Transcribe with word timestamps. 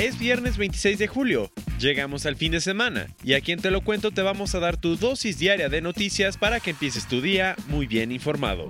Es 0.00 0.16
viernes 0.16 0.56
26 0.56 0.96
de 0.96 1.08
julio. 1.08 1.50
Llegamos 1.80 2.24
al 2.24 2.36
fin 2.36 2.52
de 2.52 2.60
semana 2.60 3.08
y 3.24 3.34
aquí 3.34 3.50
en 3.50 3.60
Te 3.60 3.72
lo 3.72 3.80
cuento 3.80 4.12
te 4.12 4.22
vamos 4.22 4.54
a 4.54 4.60
dar 4.60 4.76
tu 4.76 4.96
dosis 4.96 5.40
diaria 5.40 5.68
de 5.68 5.80
noticias 5.80 6.36
para 6.36 6.60
que 6.60 6.70
empieces 6.70 7.08
tu 7.08 7.20
día 7.20 7.56
muy 7.66 7.88
bien 7.88 8.12
informado. 8.12 8.68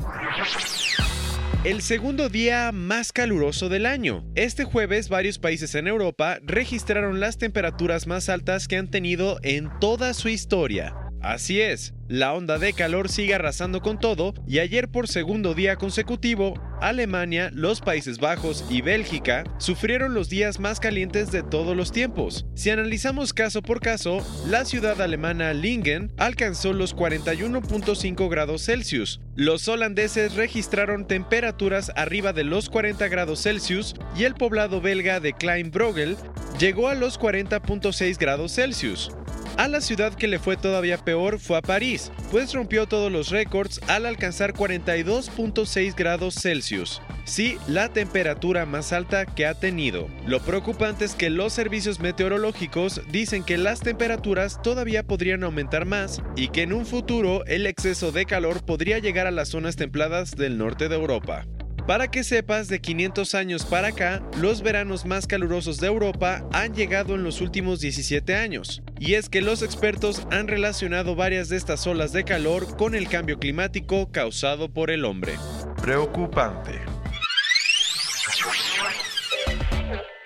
El 1.65 1.83
segundo 1.83 2.31
día 2.31 2.73
más 2.73 3.13
caluroso 3.13 3.69
del 3.69 3.85
año. 3.85 4.25
Este 4.37 4.65
jueves 4.65 5.11
varios 5.11 5.39
países 5.39 5.75
en 5.75 5.87
Europa 5.87 6.39
registraron 6.43 7.21
las 7.21 7.37
temperaturas 7.37 8.07
más 8.07 8.31
altas 8.31 8.67
que 8.67 8.79
han 8.79 8.91
tenido 8.91 9.39
en 9.43 9.69
toda 9.81 10.15
su 10.15 10.31
historia. 10.31 11.08
Así 11.21 11.61
es, 11.61 11.95
la 12.07 12.33
onda 12.33 12.59
de 12.59 12.73
calor 12.73 13.09
sigue 13.09 13.35
arrasando 13.35 13.83
con 13.83 13.99
todo 13.99 14.35
y 14.47 14.61
ayer 14.61 14.89
por 14.89 15.09
segundo 15.09 15.53
día 15.53 15.77
consecutivo, 15.77 16.55
Alemania, 16.81 17.51
los 17.53 17.81
Países 17.81 18.19
Bajos 18.19 18.65
y 18.71 18.83
Bélgica 18.83 19.43
sufrieron 19.59 20.15
los 20.15 20.29
días 20.29 20.61
más 20.61 20.79
calientes 20.79 21.33
de 21.33 21.43
todos 21.43 21.77
los 21.77 21.91
tiempos. 21.91 22.47
Si 22.55 22.71
analizamos 22.71 23.33
caso 23.33 23.63
por 23.63 23.81
caso, 23.81 24.25
la 24.49 24.65
ciudad 24.65 25.01
alemana 25.01 25.53
Lingen 25.53 26.13
alcanzó 26.19 26.73
los 26.73 26.95
41.5 26.95 28.31
grados 28.31 28.65
Celsius. 28.65 29.21
Los 29.35 29.67
holandeses 29.67 30.37
registraron 30.37 31.07
temperaturas 31.07 31.91
arriba 31.97 32.33
de 32.33 32.45
los 32.45 32.71
40 32.71 33.09
grados 33.09 33.43
Celsius 33.43 33.95
y 34.17 34.25
el 34.25 34.35
poblado 34.35 34.81
belga 34.81 35.19
de 35.19 35.33
Kleinbrogel 35.33 36.17
llegó 36.61 36.89
a 36.89 36.95
los 36.95 37.19
40.6 37.19 38.19
grados 38.19 38.55
Celsius. 38.55 39.11
A 39.59 39.67
la 39.67 39.81
ciudad 39.81 40.15
que 40.15 40.29
le 40.29 40.39
fue 40.39 40.57
todavía 40.57 40.99
peor 40.99 41.41
fue 41.41 41.59
a 41.59 41.63
París, 41.63 42.13
pues 42.31 42.55
rompió 42.55 42.87
todos 42.87 43.11
los 43.11 43.31
récords 43.31 43.81
al 43.89 44.07
alcanzar 44.07 44.53
42.6 44.53 45.97
grados 45.97 46.37
Celsius. 46.37 47.03
Sí, 47.25 47.59
la 47.67 47.89
temperatura 47.89 48.67
más 48.67 48.93
alta 48.93 49.27
que 49.27 49.47
ha 49.47 49.55
tenido. 49.55 50.07
Lo 50.25 50.39
preocupante 50.39 51.05
es 51.05 51.17
que 51.17 51.29
los 51.29 51.55
servicios 51.55 51.99
meteorológicos 51.99 53.03
dicen 53.11 53.43
que 53.43 53.59
las 53.59 53.81
temperaturas 53.81 54.63
todavía 54.63 55.03
podrían 55.03 55.43
aumentar 55.43 55.87
más 55.87 56.23
y 56.37 56.51
que 56.51 56.63
en 56.63 56.73
un 56.73 56.87
futuro 56.87 57.45
el 57.47 57.67
exceso 57.67 58.13
de 58.13 58.27
calor 58.27 58.65
podría 58.65 59.01
llegar 59.01 59.27
a 59.27 59.33
las 59.33 59.49
zonas 59.49 59.75
templadas 59.75 60.37
del 60.37 60.57
norte 60.57 60.89
de 60.89 60.95
Europa. 60.95 61.47
Para 61.89 62.11
que 62.11 62.23
sepas, 62.23 62.69
de 62.69 62.83
500 62.83 63.35
años 63.35 63.65
para 63.65 63.89
acá, 63.89 64.23
los 64.37 64.61
veranos 64.61 65.07
más 65.07 65.27
calurosos 65.27 65.79
de 65.79 65.87
Europa 65.87 66.47
han 66.53 66.75
llegado 66.75 67.15
en 67.15 67.25
los 67.25 67.41
últimos 67.41 67.81
17 67.81 68.35
años. 68.35 68.83
Y 69.01 69.15
es 69.15 69.31
que 69.31 69.41
los 69.41 69.63
expertos 69.63 70.27
han 70.31 70.49
relacionado 70.49 71.15
varias 71.15 71.49
de 71.49 71.57
estas 71.57 71.87
olas 71.87 72.13
de 72.13 72.25
calor 72.25 72.77
con 72.77 72.95
el 72.95 73.09
cambio 73.09 73.39
climático 73.39 74.13
causado 74.13 74.71
por 74.71 74.91
el 74.91 75.07
hombre. 75.07 75.37
Preocupante. 75.81 76.73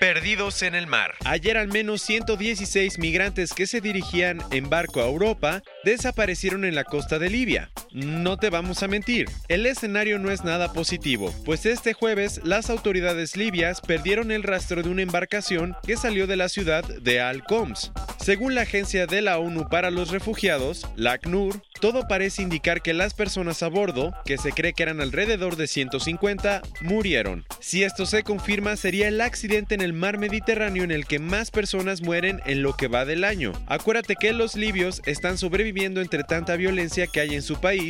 Perdidos 0.00 0.62
en 0.62 0.74
el 0.74 0.88
mar. 0.88 1.14
Ayer 1.24 1.56
al 1.56 1.68
menos 1.68 2.02
116 2.02 2.98
migrantes 2.98 3.52
que 3.52 3.68
se 3.68 3.80
dirigían 3.80 4.42
en 4.50 4.68
barco 4.68 5.00
a 5.00 5.06
Europa 5.06 5.62
desaparecieron 5.84 6.64
en 6.64 6.74
la 6.74 6.82
costa 6.82 7.20
de 7.20 7.30
Libia. 7.30 7.70
No 7.94 8.38
te 8.38 8.48
vamos 8.48 8.82
a 8.82 8.88
mentir, 8.88 9.28
el 9.48 9.66
escenario 9.66 10.18
no 10.18 10.30
es 10.30 10.44
nada 10.44 10.72
positivo, 10.72 11.30
pues 11.44 11.66
este 11.66 11.92
jueves 11.92 12.40
las 12.42 12.70
autoridades 12.70 13.36
libias 13.36 13.82
perdieron 13.82 14.30
el 14.30 14.42
rastro 14.42 14.82
de 14.82 14.88
una 14.88 15.02
embarcación 15.02 15.76
que 15.86 15.98
salió 15.98 16.26
de 16.26 16.36
la 16.36 16.48
ciudad 16.48 16.82
de 16.84 17.20
Al-Qoms. 17.20 17.92
Según 18.18 18.54
la 18.54 18.62
Agencia 18.62 19.06
de 19.06 19.20
la 19.20 19.38
ONU 19.38 19.68
para 19.68 19.90
los 19.90 20.10
Refugiados, 20.10 20.86
la 20.96 21.12
ACNUR, 21.12 21.60
todo 21.80 22.06
parece 22.06 22.40
indicar 22.40 22.80
que 22.80 22.94
las 22.94 23.12
personas 23.12 23.62
a 23.64 23.68
bordo, 23.68 24.14
que 24.24 24.38
se 24.38 24.52
cree 24.52 24.72
que 24.72 24.84
eran 24.84 25.00
alrededor 25.00 25.56
de 25.56 25.66
150, 25.66 26.62
murieron. 26.80 27.44
Si 27.58 27.82
esto 27.82 28.06
se 28.06 28.22
confirma, 28.22 28.76
sería 28.76 29.08
el 29.08 29.20
accidente 29.20 29.74
en 29.74 29.80
el 29.80 29.92
mar 29.92 30.16
Mediterráneo 30.18 30.84
en 30.84 30.92
el 30.92 31.06
que 31.06 31.18
más 31.18 31.50
personas 31.50 32.00
mueren 32.00 32.40
en 32.46 32.62
lo 32.62 32.76
que 32.76 32.86
va 32.86 33.04
del 33.04 33.24
año. 33.24 33.52
Acuérdate 33.66 34.14
que 34.14 34.32
los 34.32 34.54
libios 34.54 35.02
están 35.04 35.36
sobreviviendo 35.36 36.00
entre 36.00 36.22
tanta 36.22 36.54
violencia 36.54 37.08
que 37.08 37.20
hay 37.20 37.34
en 37.34 37.42
su 37.42 37.60
país 37.60 37.81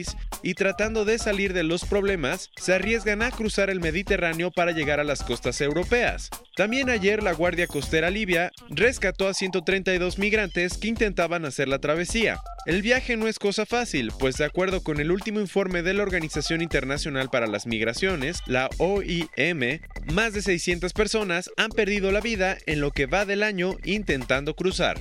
y 0.43 0.55
tratando 0.55 1.05
de 1.05 1.19
salir 1.19 1.53
de 1.53 1.63
los 1.63 1.85
problemas, 1.85 2.51
se 2.57 2.75
arriesgan 2.75 3.23
a 3.23 3.31
cruzar 3.31 3.71
el 3.71 3.81
Mediterráneo 3.81 4.51
para 4.51 4.73
llegar 4.73 5.01
a 5.01 5.05
las 5.05 5.23
costas 5.23 5.61
europeas. 5.61 6.31
También 6.57 6.91
ayer 6.91 7.23
la 7.23 7.33
Guardia 7.33 7.67
Costera 7.67 8.11
Libia 8.11 8.53
rescató 8.69 9.29
a 9.29 9.35
132 9.35 10.19
migrantes 10.19 10.79
que 10.79 10.89
intentaban 10.89 11.45
hacer 11.45 11.69
la 11.69 11.79
travesía. 11.79 12.41
El 12.67 12.83
viaje 12.83 13.17
no 13.17 13.29
es 13.29 13.39
cosa 13.39 13.67
fácil, 13.67 14.13
pues 14.19 14.37
de 14.37 14.45
acuerdo 14.45 14.83
con 14.83 15.01
el 15.01 15.11
último 15.11 15.41
informe 15.41 15.83
de 15.83 15.95
la 15.95 16.03
Organización 16.03 16.63
Internacional 16.63 17.29
para 17.29 17.47
las 17.47 17.67
Migraciones, 17.67 18.39
la 18.47 18.69
OIM, 18.79 19.81
más 20.13 20.33
de 20.33 20.43
600 20.43 20.93
personas 20.93 21.51
han 21.57 21.71
perdido 21.71 22.13
la 22.13 22.21
vida 22.21 22.57
en 22.67 22.81
lo 22.81 22.93
que 22.93 23.07
va 23.07 23.25
del 23.25 23.43
año 23.43 23.77
intentando 23.85 24.55
cruzar. 24.55 24.99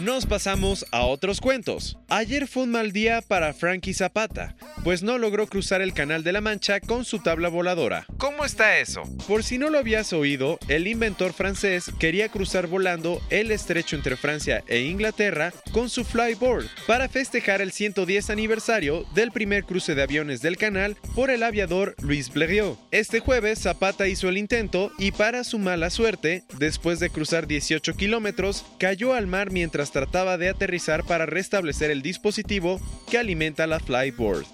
Nos 0.00 0.26
pasamos 0.26 0.84
a 0.90 1.04
otros 1.04 1.40
cuentos. 1.40 1.96
Ayer 2.08 2.48
fue 2.48 2.64
un 2.64 2.72
mal 2.72 2.90
día 2.90 3.22
para 3.22 3.54
Frankie 3.54 3.94
Zapata, 3.94 4.56
pues 4.82 5.04
no 5.04 5.18
logró 5.18 5.46
cruzar 5.46 5.82
el 5.82 5.94
Canal 5.94 6.24
de 6.24 6.32
la 6.32 6.40
Mancha 6.40 6.80
con 6.80 7.04
su 7.04 7.20
tabla 7.20 7.48
voladora. 7.48 8.04
¿Cómo 8.18 8.44
está 8.44 8.78
eso? 8.78 9.02
Por 9.28 9.44
si 9.44 9.56
no 9.56 9.70
lo 9.70 9.78
habías 9.78 10.12
oído, 10.12 10.58
el 10.66 10.88
inventor 10.88 11.32
francés 11.32 11.92
quería 12.00 12.28
cruzar 12.28 12.66
volando 12.66 13.22
el 13.30 13.52
estrecho 13.52 13.94
entre 13.94 14.16
Francia 14.16 14.64
e 14.66 14.80
Inglaterra 14.80 15.52
con 15.70 15.88
su 15.88 16.04
flyboard 16.04 16.66
para 16.88 17.08
festejar 17.08 17.62
el 17.62 17.70
110 17.70 18.30
aniversario 18.30 19.06
del 19.14 19.30
primer 19.30 19.64
cruce 19.64 19.94
de 19.94 20.02
aviones 20.02 20.42
del 20.42 20.56
canal 20.56 20.96
por 21.14 21.30
el 21.30 21.44
aviador 21.44 21.94
Louis 22.02 22.32
Blériot. 22.32 22.78
Este 22.90 23.20
jueves 23.20 23.60
Zapata 23.60 24.08
hizo 24.08 24.28
el 24.28 24.38
intento 24.38 24.90
y 24.98 25.12
para 25.12 25.44
su 25.44 25.60
mala 25.60 25.90
suerte, 25.90 26.42
después 26.58 26.98
de 26.98 27.10
cruzar 27.10 27.46
18 27.46 27.94
kilómetros, 27.94 28.64
cayó 28.78 29.14
al 29.14 29.28
mar 29.28 29.52
mientras 29.52 29.83
trataba 29.90 30.38
de 30.38 30.48
aterrizar 30.48 31.04
para 31.04 31.26
restablecer 31.26 31.90
el 31.90 32.02
dispositivo 32.02 32.80
que 33.10 33.18
alimenta 33.18 33.66
la 33.66 33.80
flyboard. 33.80 34.46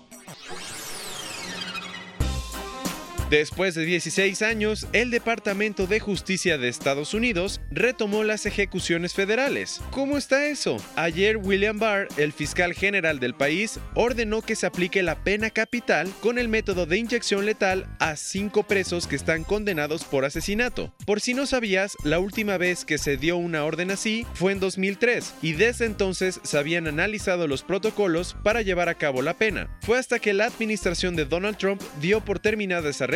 Después 3.31 3.77
de 3.77 3.85
16 3.85 4.43
años, 4.43 4.89
el 4.93 5.13
Departamento 5.13 5.87
de 5.87 6.01
Justicia 6.01 6.59
de 6.59 6.67
Estados 6.67 7.15
Unidos 7.15 7.61
retomó 7.71 8.25
las 8.25 8.45
ejecuciones 8.45 9.15
federales. 9.15 9.81
¿Cómo 9.93 10.17
está 10.17 10.47
eso? 10.47 10.79
Ayer 10.97 11.37
William 11.37 11.79
Barr, 11.79 12.09
el 12.17 12.33
fiscal 12.33 12.75
general 12.75 13.21
del 13.21 13.35
país, 13.35 13.79
ordenó 13.95 14.43
que 14.43 14.57
se 14.57 14.67
aplique 14.67 15.05
la 15.05 15.15
pena 15.15 15.51
capital 15.51 16.13
con 16.21 16.39
el 16.39 16.49
método 16.49 16.87
de 16.87 16.99
inyección 16.99 17.47
letal 17.47 17.87
a 18.01 18.17
cinco 18.17 18.65
presos 18.65 19.07
que 19.07 19.15
están 19.15 19.45
condenados 19.45 20.03
por 20.03 20.25
asesinato. 20.25 20.93
Por 21.07 21.21
si 21.21 21.33
no 21.33 21.47
sabías, 21.47 21.97
la 22.03 22.19
última 22.19 22.59
vez 22.59 22.85
que 22.85 22.99
se 22.99 23.17
dio 23.17 23.37
una 23.37 23.65
orden 23.65 23.93
así 23.93 24.27
fue 24.35 24.51
en 24.51 24.59
2003 24.59 25.35
y 25.41 25.53
desde 25.53 25.85
entonces 25.85 26.41
se 26.43 26.59
habían 26.59 26.89
analizado 26.89 27.47
los 27.47 27.63
protocolos 27.63 28.37
para 28.43 28.63
llevar 28.63 28.89
a 28.89 28.97
cabo 28.97 29.23
la 29.23 29.35
pena. 29.35 29.71
Fue 29.83 29.99
hasta 29.99 30.19
que 30.19 30.33
la 30.33 30.47
administración 30.47 31.15
de 31.15 31.27
Donald 31.27 31.59
Trump 31.59 31.81
dio 32.01 32.25
por 32.25 32.41
terminada 32.41 32.91
esa 32.91 33.07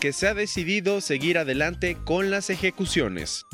que 0.00 0.12
se 0.12 0.28
ha 0.28 0.34
decidido 0.34 1.00
seguir 1.00 1.38
adelante 1.38 1.96
con 2.04 2.30
las 2.30 2.50
ejecuciones. 2.50 3.46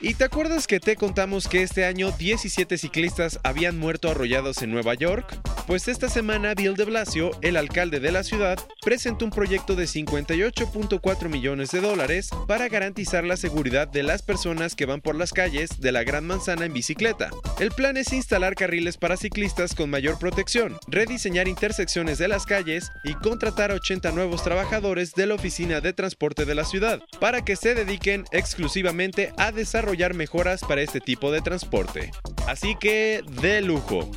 ¿Y 0.00 0.14
te 0.14 0.24
acuerdas 0.24 0.66
que 0.66 0.80
te 0.80 0.96
contamos 0.96 1.48
que 1.48 1.62
este 1.62 1.86
año 1.86 2.10
17 2.10 2.76
ciclistas 2.76 3.40
habían 3.42 3.78
muerto 3.78 4.10
arrollados 4.10 4.60
en 4.60 4.70
Nueva 4.70 4.92
York? 4.92 5.40
Pues 5.66 5.88
esta 5.88 6.10
semana 6.10 6.54
Bill 6.54 6.74
de 6.74 6.84
Blasio, 6.84 7.30
el 7.40 7.56
alcalde 7.56 7.98
de 7.98 8.12
la 8.12 8.22
ciudad, 8.22 8.58
presentó 8.82 9.24
un 9.24 9.30
proyecto 9.30 9.74
de 9.74 9.84
58.4 9.84 11.28
millones 11.30 11.70
de 11.70 11.80
dólares 11.80 12.28
para 12.46 12.68
garantizar 12.68 13.24
la 13.24 13.38
seguridad 13.38 13.88
de 13.88 14.02
las 14.02 14.20
personas 14.20 14.74
que 14.74 14.84
van 14.84 15.00
por 15.00 15.14
las 15.14 15.32
calles 15.32 15.80
de 15.80 15.90
la 15.90 16.04
Gran 16.04 16.26
Manzana 16.26 16.66
en 16.66 16.74
bicicleta. 16.74 17.30
El 17.58 17.70
plan 17.70 17.96
es 17.96 18.12
instalar 18.12 18.54
carriles 18.56 18.98
para 18.98 19.16
ciclistas 19.16 19.74
con 19.74 19.88
mayor 19.88 20.18
protección, 20.18 20.76
rediseñar 20.86 21.48
intersecciones 21.48 22.18
de 22.18 22.28
las 22.28 22.44
calles 22.44 22.92
y 23.02 23.14
contratar 23.14 23.70
a 23.70 23.76
80 23.76 24.12
nuevos 24.12 24.44
trabajadores 24.44 25.14
de 25.14 25.26
la 25.26 25.34
Oficina 25.34 25.80
de 25.80 25.94
Transporte 25.94 26.44
de 26.44 26.54
la 26.54 26.64
ciudad 26.64 27.00
para 27.20 27.42
que 27.42 27.56
se 27.56 27.74
dediquen 27.74 28.26
exclusivamente 28.32 29.32
a 29.38 29.50
desarrollar 29.50 30.12
mejoras 30.12 30.60
para 30.60 30.82
este 30.82 31.00
tipo 31.00 31.32
de 31.32 31.40
transporte. 31.40 32.10
Así 32.46 32.76
que, 32.78 33.22
de 33.40 33.62
lujo. 33.62 34.10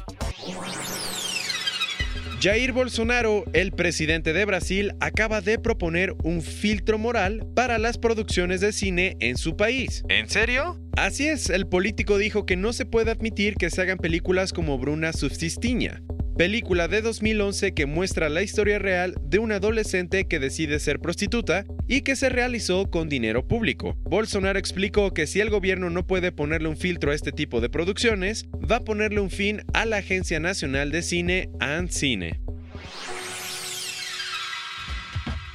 Jair 2.39 2.71
Bolsonaro, 2.71 3.45
el 3.53 3.71
presidente 3.71 4.31
de 4.31 4.45
Brasil, 4.45 4.93
acaba 4.99 5.41
de 5.41 5.57
proponer 5.57 6.13
un 6.23 6.43
filtro 6.43 6.99
moral 6.99 7.47
para 7.55 7.79
las 7.79 7.97
producciones 7.97 8.61
de 8.61 8.73
cine 8.73 9.17
en 9.19 9.37
su 9.37 9.57
país. 9.57 10.03
¿En 10.07 10.29
serio? 10.29 10.79
Así 10.95 11.27
es, 11.27 11.49
el 11.49 11.65
político 11.67 12.19
dijo 12.19 12.45
que 12.45 12.55
no 12.55 12.73
se 12.73 12.85
puede 12.85 13.09
admitir 13.09 13.55
que 13.55 13.71
se 13.71 13.81
hagan 13.81 13.97
películas 13.97 14.53
como 14.53 14.77
Bruna 14.77 15.13
Subsistiña, 15.13 16.03
película 16.37 16.87
de 16.87 17.01
2011 17.01 17.73
que 17.73 17.87
muestra 17.87 18.29
la 18.29 18.43
historia 18.43 18.77
real 18.77 19.15
de 19.23 19.39
un 19.39 19.51
adolescente 19.51 20.27
que 20.27 20.39
decide 20.39 20.79
ser 20.79 20.99
prostituta 20.99 21.65
y 21.87 22.01
que 22.01 22.15
se 22.15 22.29
realizó 22.29 22.91
con 22.91 23.09
dinero 23.09 23.47
público. 23.47 23.95
Bolsonaro 24.03 24.59
explicó 24.59 25.13
que 25.15 25.25
si 25.25 25.39
el 25.39 25.49
gobierno 25.49 25.89
no 25.89 26.05
puede 26.05 26.31
ponerle 26.31 26.69
un 26.69 26.77
filtro 26.77 27.11
a 27.11 27.15
este 27.15 27.31
tipo 27.31 27.59
de 27.59 27.69
producciones, 27.69 28.45
va 28.69 28.77
a 28.77 28.83
ponerle 28.83 29.19
un 29.19 29.31
fin 29.31 29.63
a 29.73 29.85
la 29.85 29.97
Agencia 29.97 30.39
Nacional 30.39 30.91
de 30.91 31.01
Cine, 31.01 31.49
ANCINE. 31.59 32.39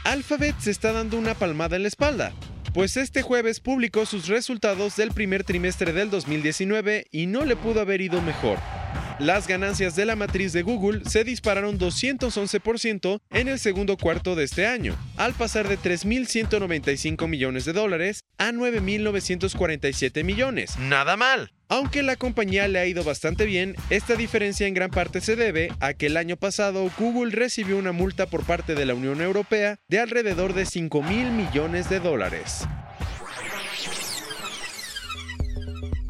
Alphabet 0.05 0.57
se 0.59 0.73
está 0.73 0.93
dando 0.93 1.17
una 1.17 1.35
palmada 1.35 1.77
en 1.77 1.83
la 1.83 1.89
espalda, 1.89 2.33
pues 2.75 2.97
este 2.97 3.23
jueves 3.23 3.61
publicó 3.61 4.05
sus 4.05 4.27
resultados 4.27 4.97
del 4.97 5.13
primer 5.13 5.45
trimestre 5.45 5.93
del 5.93 6.11
2019 6.11 7.07
y 7.13 7.27
no 7.27 7.45
le 7.45 7.55
pudo 7.55 7.81
haber 7.81 8.01
ido 8.01 8.21
mejor. 8.21 8.59
Las 9.23 9.47
ganancias 9.47 9.95
de 9.95 10.05
la 10.05 10.17
matriz 10.17 10.53
de 10.53 10.63
Google 10.63 11.03
se 11.09 11.23
dispararon 11.23 11.79
211% 11.79 13.21
en 13.31 13.47
el 13.47 13.61
segundo 13.61 13.97
cuarto 13.97 14.35
de 14.35 14.43
este 14.43 14.67
año, 14.67 14.97
al 15.17 15.33
pasar 15.33 15.69
de 15.69 15.79
3.195 15.79 17.29
millones 17.29 17.65
de 17.65 17.73
dólares 17.73 18.25
a 18.37 18.51
9.947 18.51 20.25
millones. 20.25 20.77
Nada 20.77 21.17
mal. 21.17 21.53
Aunque 21.69 22.03
la 22.03 22.17
compañía 22.17 22.67
le 22.67 22.81
ha 22.81 22.87
ido 22.87 23.05
bastante 23.05 23.47
bien, 23.47 23.77
esta 23.91 24.17
diferencia 24.17 24.67
en 24.67 24.75
gran 24.75 24.91
parte 24.91 25.21
se 25.21 25.37
debe 25.37 25.71
a 25.79 25.95
que 25.95 26.07
el 26.07 26.17
año 26.17 26.37
pasado 26.37 26.91
Google 26.99 27.31
recibió 27.31 27.79
una 27.79 27.93
multa 27.93 28.27
por 28.27 28.43
parte 28.45 28.75
de 28.75 28.87
la 28.87 28.95
Unión 28.95 29.21
Europea 29.21 29.79
de 29.87 30.01
alrededor 30.01 30.53
de 30.53 30.67
5 30.67 31.01
mil 31.01 31.31
millones 31.31 31.89
de 31.89 32.01
dólares. 32.01 32.67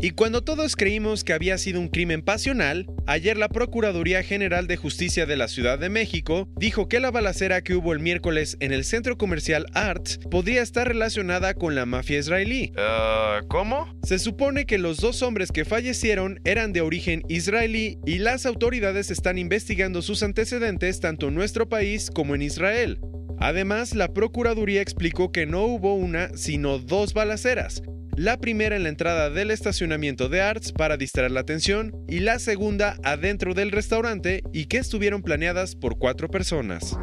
Y 0.05 0.11
cuando 0.11 0.43
todos 0.43 0.75
creímos 0.75 1.23
que 1.23 1.33
había 1.33 1.57
sido 1.59 1.79
un 1.79 1.87
crimen 1.87 2.23
pasional, 2.23 2.87
ayer 3.07 3.37
la 3.37 3.49
Procuraduría 3.49 4.25
General 4.25 4.67
de 4.67 4.77
Justicia 4.77 5.27
de 5.27 5.37
la 5.37 5.47
Ciudad 5.47 5.79
de 5.79 5.91
México 5.91 6.49
dijo 6.57 6.89
que 6.89 6.99
la 6.99 7.13
balacera 7.13 7.63
que 7.63 7.77
hubo 7.77 7.93
el 7.93 8.01
miércoles 8.01 8.57
en 8.59 8.73
el 8.73 8.83
centro 8.83 9.17
comercial 9.17 9.65
Arts 9.75 10.19
podría 10.29 10.61
estar 10.61 10.89
relacionada 10.89 11.55
con 11.55 11.77
la 11.77 11.87
mafia 11.87 12.19
israelí. 12.19 12.73
Uh, 12.75 13.47
¿Cómo? 13.47 13.97
Se 14.03 14.19
supone 14.19 14.67
que 14.67 14.77
los 14.77 14.97
dos 14.97 15.23
hombres 15.23 15.53
que 15.53 15.65
fallecieron 15.65 16.41
eran 16.43 16.73
de 16.73 16.81
origen 16.81 17.23
israelí 17.29 17.99
y 18.05 18.19
las 18.19 18.45
autoridades 18.45 19.13
están 19.13 19.39
investigando 19.39 20.03
sus 20.03 20.25
antecedentes 20.25 20.99
tanto 20.99 21.29
en 21.29 21.37
nuestro 21.37 21.69
país 21.69 22.11
como 22.13 22.35
en 22.35 22.43
Israel. 22.43 22.99
Además, 23.39 23.95
la 23.95 24.13
Procuraduría 24.13 24.83
explicó 24.83 25.31
que 25.31 25.47
no 25.47 25.63
hubo 25.63 25.95
una, 25.95 26.37
sino 26.37 26.79
dos 26.79 27.15
balaceras, 27.15 27.83
la 28.17 28.37
primera 28.37 28.77
en 28.77 28.83
la 28.83 28.91
entrada 28.91 29.31
del 29.31 29.51
estacionamiento 29.51 30.29
de 30.29 30.43
Arts 30.43 30.73
para 30.73 30.97
distraer 30.97 31.31
la 31.31 31.41
atención 31.41 31.93
y 32.09 32.21
la 32.21 32.39
segunda 32.39 32.97
adentro 33.03 33.55
del 33.55 33.71
restaurante 33.71 34.43
y 34.53 34.67
que 34.67 34.79
estuvieron 34.79 35.23
planeadas 35.23 35.77
por 35.77 35.99
cuatro 35.99 36.29
personas. 36.29 36.97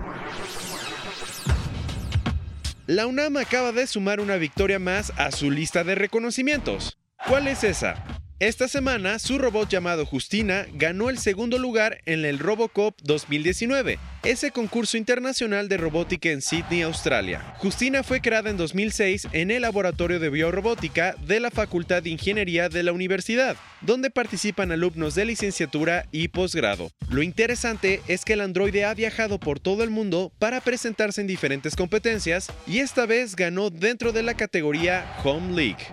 La 2.86 3.06
UNAM 3.06 3.38
acaba 3.38 3.72
de 3.72 3.86
sumar 3.88 4.20
una 4.20 4.38
victoria 4.38 4.80
más 4.80 5.14
a 5.18 5.32
su 5.32 5.52
lista 5.52 5.84
de 5.84 5.96
reconocimientos. 5.96 6.98
¿Cuál 7.28 7.48
es 7.48 7.64
esa? 7.64 8.19
Esta 8.40 8.70
semana, 8.70 9.20
su 9.20 9.38
robot 9.38 9.68
llamado 9.68 10.06
Justina 10.06 10.66
ganó 10.72 11.10
el 11.10 11.18
segundo 11.18 11.58
lugar 11.58 12.00
en 12.06 12.24
el 12.24 12.40
Robocop 12.40 12.96
2019, 13.04 14.00
ese 14.24 14.52
concurso 14.52 14.96
internacional 14.96 15.68
de 15.68 15.76
robótica 15.76 16.30
en 16.30 16.42
Sydney, 16.42 16.84
Australia. 16.84 17.54
Justina 17.58 18.02
fue 18.02 18.22
creada 18.22 18.50
en 18.50 18.56
2006 18.56 19.28
en 19.34 19.52
el 19.52 19.64
Laboratorio 19.64 20.22
de 20.22 20.30
Biorrobótica 20.30 21.16
de 21.28 21.42
la 21.42 21.52
Facultad 21.52 22.02
de 22.02 22.12
Ingeniería 22.12 22.70
de 22.70 22.82
la 22.82 22.94
Universidad, 22.94 23.58
donde 23.82 24.10
participan 24.10 24.72
alumnos 24.72 25.16
de 25.16 25.26
licenciatura 25.26 26.06
y 26.14 26.30
posgrado. 26.30 26.92
Lo 27.10 27.22
interesante 27.22 28.00
es 28.08 28.24
que 28.24 28.34
el 28.34 28.42
androide 28.42 28.86
ha 28.86 28.94
viajado 28.94 29.42
por 29.42 29.60
todo 29.60 29.84
el 29.84 29.90
mundo 29.90 30.32
para 30.40 30.62
presentarse 30.62 31.20
en 31.20 31.28
diferentes 31.28 31.76
competencias 31.76 32.54
y 32.66 32.80
esta 32.80 33.06
vez 33.06 33.36
ganó 33.36 33.70
dentro 33.70 34.14
de 34.14 34.24
la 34.24 34.36
categoría 34.36 35.14
Home 35.26 35.54
League. 35.54 35.88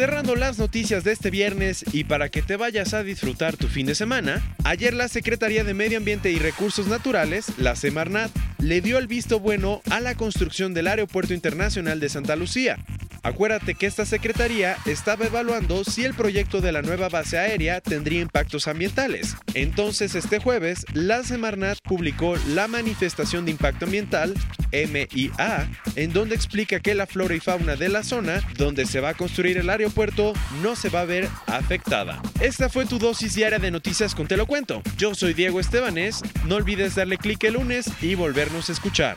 Cerrando 0.00 0.34
las 0.34 0.58
noticias 0.58 1.04
de 1.04 1.12
este 1.12 1.28
viernes 1.28 1.84
y 1.92 2.04
para 2.04 2.30
que 2.30 2.40
te 2.40 2.56
vayas 2.56 2.94
a 2.94 3.02
disfrutar 3.02 3.58
tu 3.58 3.68
fin 3.68 3.84
de 3.84 3.94
semana, 3.94 4.42
ayer 4.64 4.94
la 4.94 5.08
Secretaría 5.08 5.62
de 5.62 5.74
Medio 5.74 5.98
Ambiente 5.98 6.30
y 6.30 6.38
Recursos 6.38 6.86
Naturales, 6.86 7.52
la 7.58 7.76
Semarnat, 7.76 8.30
le 8.60 8.80
dio 8.80 8.96
el 8.96 9.08
visto 9.08 9.40
bueno 9.40 9.82
a 9.90 10.00
la 10.00 10.14
construcción 10.14 10.72
del 10.72 10.86
Aeropuerto 10.86 11.34
Internacional 11.34 12.00
de 12.00 12.08
Santa 12.08 12.34
Lucía. 12.34 12.78
Acuérdate 13.22 13.74
que 13.74 13.86
esta 13.86 14.06
secretaría 14.06 14.76
estaba 14.86 15.26
evaluando 15.26 15.84
si 15.84 16.04
el 16.04 16.14
proyecto 16.14 16.60
de 16.60 16.72
la 16.72 16.82
nueva 16.82 17.08
base 17.08 17.38
aérea 17.38 17.80
tendría 17.80 18.20
impactos 18.20 18.66
ambientales. 18.66 19.36
Entonces 19.54 20.14
este 20.14 20.38
jueves, 20.38 20.86
la 20.94 21.22
Semarnat 21.22 21.78
publicó 21.82 22.36
la 22.48 22.68
manifestación 22.68 23.44
de 23.44 23.50
impacto 23.50 23.84
ambiental, 23.84 24.34
MIA, 24.72 25.68
en 25.96 26.12
donde 26.12 26.34
explica 26.34 26.80
que 26.80 26.94
la 26.94 27.06
flora 27.06 27.34
y 27.34 27.40
fauna 27.40 27.76
de 27.76 27.88
la 27.88 28.02
zona 28.02 28.40
donde 28.56 28.86
se 28.86 29.00
va 29.00 29.10
a 29.10 29.14
construir 29.14 29.58
el 29.58 29.68
aeropuerto 29.68 30.32
no 30.62 30.76
se 30.76 30.88
va 30.88 31.02
a 31.02 31.06
ver 31.06 31.28
afectada. 31.46 32.22
Esta 32.40 32.68
fue 32.68 32.86
tu 32.86 32.98
dosis 32.98 33.34
diaria 33.34 33.58
de 33.58 33.70
noticias 33.70 34.14
con 34.14 34.26
Te 34.26 34.36
lo 34.36 34.46
cuento. 34.46 34.82
Yo 34.96 35.14
soy 35.14 35.34
Diego 35.34 35.60
Estebanés, 35.60 36.22
no 36.46 36.56
olvides 36.56 36.94
darle 36.94 37.18
clic 37.18 37.44
el 37.44 37.54
lunes 37.54 37.90
y 38.00 38.14
volvernos 38.14 38.68
a 38.68 38.72
escuchar. 38.72 39.16